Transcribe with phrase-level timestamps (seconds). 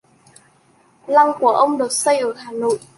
[1.07, 2.79] lăng của ông được xây ở Hà Nội